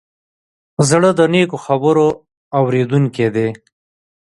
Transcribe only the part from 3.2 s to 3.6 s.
دی.